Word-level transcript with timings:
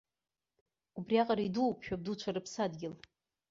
Убриаҟара 0.97 1.43
идууп 1.47 1.77
шәабдуцәа 1.85 2.35
рыԥсадгьыл. 2.35 2.93